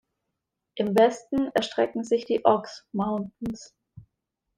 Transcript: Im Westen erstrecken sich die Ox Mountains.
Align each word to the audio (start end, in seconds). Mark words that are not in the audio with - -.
Im 0.77 0.97
Westen 0.97 1.51
erstrecken 1.53 2.03
sich 2.03 2.25
die 2.25 2.41
Ox 2.43 2.87
Mountains. 2.91 3.75